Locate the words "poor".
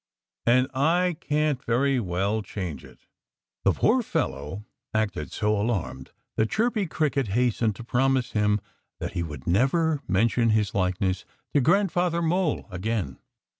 3.73-4.01